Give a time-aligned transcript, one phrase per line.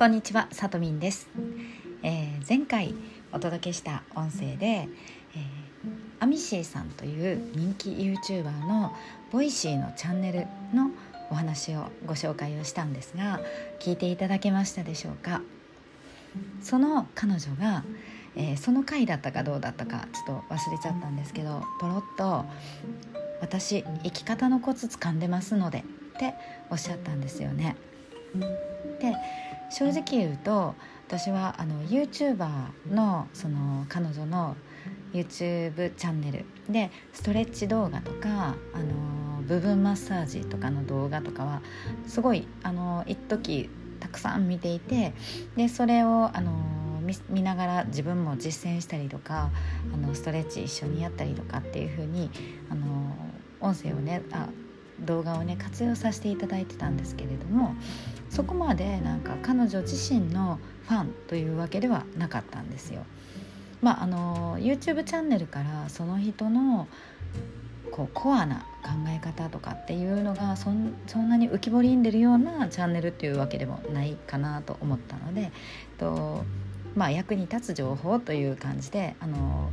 [0.00, 1.28] こんにちはさとみんです、
[2.02, 2.94] えー、前回
[3.32, 4.88] お届けした音声で、えー、
[6.20, 8.96] アミシーさんという人気 YouTuber の
[9.30, 10.90] ボイシーのチャンネルの
[11.30, 13.42] お話をご紹介をしたんですが
[13.78, 15.42] 聞いていただけましたでしょうか？
[16.62, 17.84] その彼女が、
[18.36, 22.46] えー、その回だったかどうだったかちょっと忘れちゃったんですけどポロッと
[23.42, 25.80] 「私生き方のコツ掴んでますので」
[26.16, 26.32] って
[26.70, 27.76] おっしゃったんですよね。
[29.00, 29.14] で
[29.70, 30.74] 正直言うと
[31.06, 32.48] 私はあの YouTuber
[32.92, 34.56] のその彼女の
[35.12, 36.44] YouTube チャンネル。
[36.68, 41.62] でストレッチ動画とかあの部分マッサージとかの動画とかは
[42.06, 45.12] すごいあの一時たくさん見ていて
[45.56, 46.52] でそれをあの
[47.28, 49.50] 見ながら自分も実践したりとか
[49.92, 52.30] あのストレッチ一緒にやったりとかっていう風に
[52.70, 53.16] あの
[53.60, 54.48] 音声をねあ
[55.04, 57.74] 動画をね活用させていただいてたんですけれども
[58.28, 63.04] そこまでなんか彼女自身のファンというわけではなかったんですよ。
[63.82, 66.86] まあ、あの YouTube チャンネルからその人の
[67.90, 70.94] こうコアな考え方とかっていうのがそん
[71.28, 75.50] なに浮き彫りに出るようなチャンネルっていうわけでもないかなと思ったので
[75.98, 76.44] と、
[76.94, 79.70] まあ、役に立つ情報という感じであの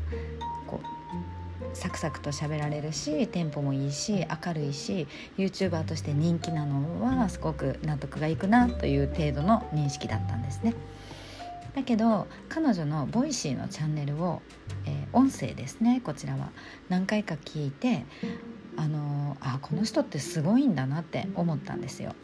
[1.73, 10.73] サクサクと喋られるしテンポもいいし明るいし YouTuber として人気なのはすごく納得がいくなという程度の認識だったんですね。
[11.75, 14.41] だけど彼女のボイシーのチャンネルを、
[14.85, 16.49] えー、音声ですねこちらは
[16.89, 18.03] 何回か聞いて
[18.75, 22.15] あのあこの人ってすごいんだなって思ったんですよ。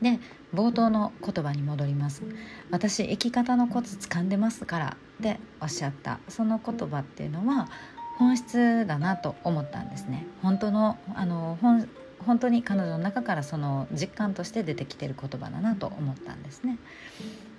[0.00, 0.20] で
[0.54, 2.22] 冒頭の言葉に戻ります
[2.70, 7.68] 私生き方のコツ掴んでますからっておっしゃったその言葉っていうのは
[8.18, 11.88] 本質だなと思ったんですね本当のあの本
[12.24, 16.78] 本当に彼女の中からその実感として出てきてる言葉だなと思ったんですね。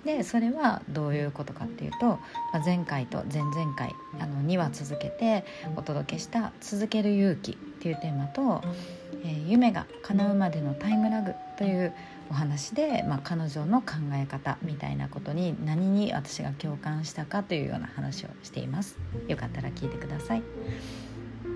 [0.04, 2.18] でそれはどういうことかっていうと、
[2.52, 5.44] ま、前回と前々回あの2話続けて
[5.76, 8.62] お届けした「続ける勇気」っていうテーマと
[9.24, 11.92] 「えー、夢が叶うまでのタイムラグ」という
[12.30, 18.98] お話で、まあ、彼女の考え方みたいなことに何に私が共感したかというような話をしています
[19.28, 20.42] よかったら聞いてください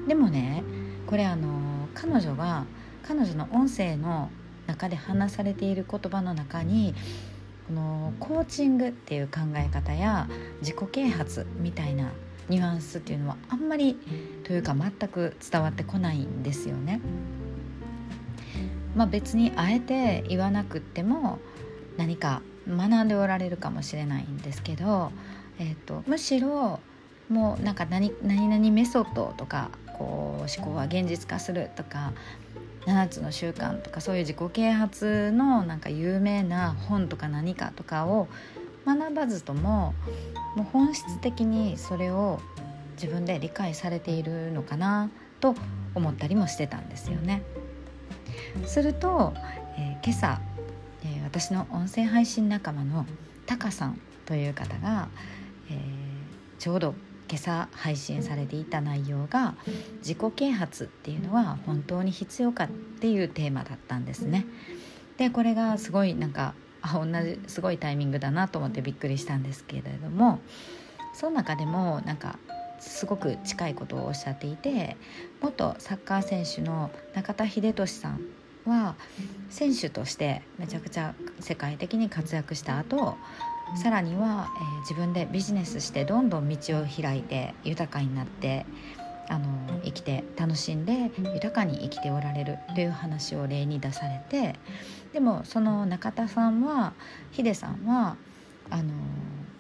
[0.06, 0.62] でもね
[1.06, 2.66] これあの彼女が
[3.02, 4.30] 彼女の音声の
[4.66, 6.94] 中で話されている言葉の中に
[7.66, 10.28] このコーチングっていう考え方や
[10.60, 12.12] 自己啓発みたいな
[12.48, 13.96] ニュアンスっていうのはあんまり
[14.44, 17.00] というか全く伝わってこないんですよね。
[19.00, 21.38] まあ、別にあえて言わなくっても
[21.96, 25.10] 何か学んでおられるかもしれないんですけど、
[25.58, 26.80] えーと、むしろ
[27.30, 32.12] もうなんか何何々メソッドとかこう思考は現実化するとか
[32.84, 38.28] 7つの習慣とかそういう自己啓発のなんか有名な本とか何かとかを
[38.84, 39.94] 学ばずとも
[40.56, 42.38] もう本質的にそれを
[43.00, 45.08] 自分で理解されているのかな
[45.40, 45.54] と
[45.94, 47.42] 思ったりもしてたんですよね。
[48.66, 49.32] すると、
[49.78, 50.40] えー、今朝、
[51.04, 53.06] えー、私の音声配信仲間の
[53.46, 55.08] タカさんという方が、
[55.70, 55.76] えー、
[56.58, 56.94] ちょうど
[57.28, 59.54] 今朝配信されていた内容が
[59.98, 62.68] 自己啓発っていうのは本当に必要かっ
[63.00, 64.46] ていうテーマだったんですね。
[65.16, 70.40] でこれがすごいなんかあ同じすごいタイミングだなと思ってびっくりしたんですけれども
[71.12, 72.38] その中でもなんか
[72.80, 74.96] すごく近いことをおっしゃっていて
[75.40, 78.20] 元サッカー選手の中田英寿さん
[78.66, 78.94] は
[79.48, 83.16] 選手としてめちゃくちゃ世界的に活躍した後
[83.76, 88.66] さらには、えー、自分でビジネスしてどんどん道を開いて豊かになって
[89.28, 89.46] あの
[89.84, 94.58] 生きて楽しんで豊かに生きておられるという話を例に出されて
[95.12, 96.94] でもその中田さんは
[97.30, 98.16] ヒデさんは
[98.70, 98.92] あの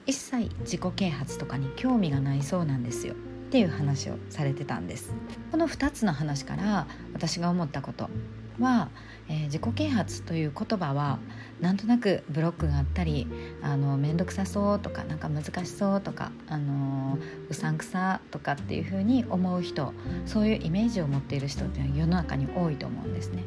[0.06, 3.14] 一切自己啓発とかに興味がないそうなんですよ。
[3.14, 3.16] っ
[3.50, 5.12] ていう話をされてたんです。
[5.50, 8.08] この2つの話から私が思ったこと。
[8.60, 8.88] は、
[9.28, 11.18] えー、自己啓発という言葉は
[11.60, 13.26] なんとなくブロックがあったり
[13.62, 17.18] あの面倒くさそうとかなんか難しそうとかあの
[17.48, 19.92] うさんくさとかっていうふうに思う人
[20.26, 23.44] そういうイメージを持っている人っていうのは世の中に多いと思うんですね。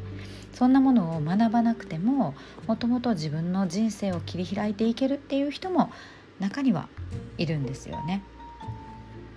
[0.52, 2.34] そんなものを学ばなくても
[2.68, 5.90] もともと自分の人生を切り開いていけるっていう人も
[6.38, 6.88] 中には
[7.38, 8.22] いるんですよね。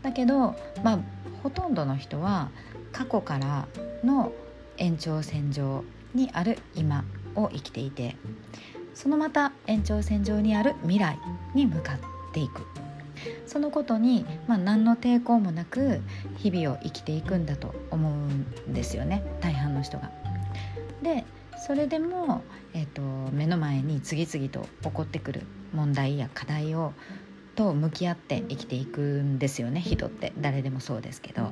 [0.03, 0.99] だけど、まあ、
[1.43, 2.49] ほとんどの人は
[2.91, 3.67] 過去から
[4.03, 4.31] の
[4.77, 5.83] 延長線上
[6.13, 7.03] にある今
[7.35, 8.15] を生きていて
[8.93, 11.19] そのまた延長線上にある未来
[11.53, 11.97] に向かっ
[12.33, 12.65] ていく
[13.45, 16.01] そのことに、まあ、何の抵抗もなく
[16.37, 20.11] 日々を生きていくんだと思うんですよね大半の人が。
[21.01, 21.25] で
[21.65, 23.01] それでも、えーと、
[23.33, 25.41] 目の前に次々と起こってくる
[25.73, 26.93] 問題や課題を
[27.55, 31.51] と向き合って生きていくんですよね人って誰でもそうですけど。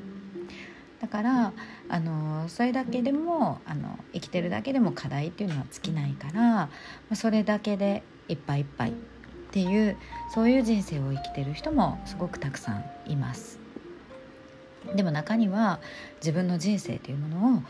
[1.02, 1.54] だから
[1.90, 6.70] あのそれだけでもあの生きてるだけでも課題っていうのは尽きないから
[7.16, 8.94] それだけでいっぱいいっぱいっ
[9.52, 9.98] ていう
[10.34, 13.60] そういう人生を生きてる人もすごくたくさんいます。
[14.96, 15.80] でも中には
[16.18, 17.64] 自分の人生というものを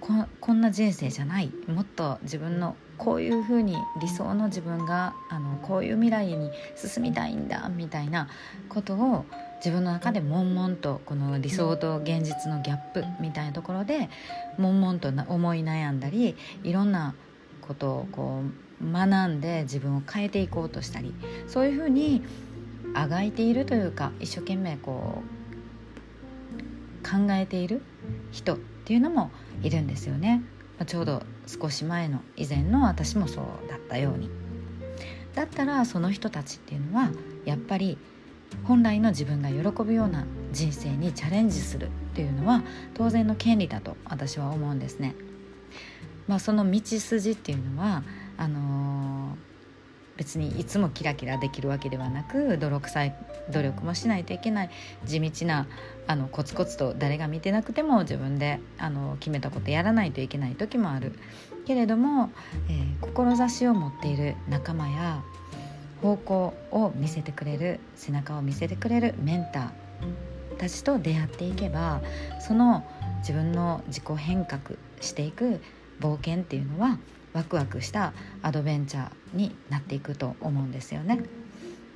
[0.00, 8.28] ここんな人生じゃないもっと自分のこういうふうに理想の自分があのこういう未来に進みたいんだみたいな
[8.68, 9.24] ことを
[9.64, 14.10] 自分の中で悶々とこの理想と現実のギャップみたいなところで
[14.58, 17.14] 悶々と思い悩んだりいろんな
[17.60, 18.42] ことをこ
[18.80, 21.14] う学んで自分を変えていこうとしたり
[21.46, 22.22] そういうふうに
[22.94, 27.82] あがいているというか一生懸命こう考えている
[28.32, 29.30] 人っていうのも
[29.62, 30.42] いるんですよね。
[30.86, 34.28] ちょうど少し前の以前の私もそうだったように。
[35.34, 37.10] だったらその人たちっていうのは
[37.44, 37.96] やっぱり
[38.64, 42.62] 本来の自分が喜ぶような人生にチャレンジするっていうのは
[42.94, 45.14] 当然の権利だと私は思うんですね。
[46.28, 48.02] まあ、その道筋っていうのは
[48.36, 53.14] あのー、別にいつもキラキラできるわけではなく泥臭い
[53.50, 54.70] 努力もしないといけない
[55.04, 55.66] 地道な
[56.06, 61.12] あのコツコツと誰が見てなくても自分であの決めたことやらないといけない時もある
[61.66, 62.30] けれども、
[62.68, 65.22] えー、志を持っている仲間や
[66.02, 72.02] 方向を見せてくれる背中を見せてくれるメンターたちと出会っていけば
[72.40, 72.84] その
[73.18, 75.60] 自分の自己変革していく
[76.00, 76.98] 冒険っていうのは
[77.32, 78.12] ワクワクした
[78.42, 81.20] アドベンチャーになっていくと思うんですよね。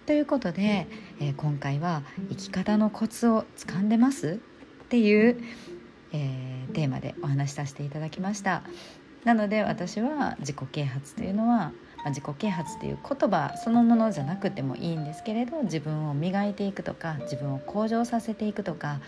[0.06, 0.86] ということで、
[1.20, 4.40] えー、今回は「生き方のコツをつかんでます?」
[4.84, 5.36] っていう、
[6.12, 8.62] えー、テーマでお話しさせていただきました。
[9.24, 11.72] なので私は自己啓発というのは
[12.06, 19.00] まあ、自己啓発っていう言葉そのものじゃなくてもいいんですけれど自分を磨いていくとか自分を向上させていくとか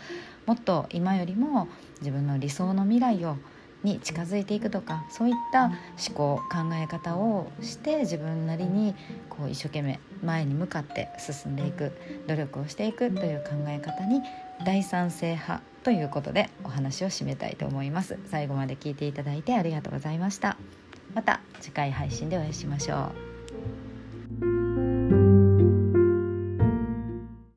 [0.46, 1.68] もっと今よりも
[2.00, 3.36] 自分の理想の未来を
[3.84, 5.76] に近づいていくとかそういった思
[6.12, 8.96] 考考え方をして自分なりに
[9.30, 11.92] こう一生懸命前に向かって進んでいく
[12.26, 14.22] 努力をしていくという考え方に
[14.66, 18.18] 大賛成派ということでお話を締めたいと思います。
[18.26, 20.56] 最後まで聞いていただいてありがとうございました。
[21.18, 23.27] また次回配信でお会いしましょう。